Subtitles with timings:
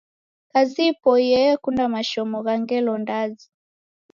[0.51, 3.47] Kazi ipoiye yekunda mashomo gha ngelo ndazi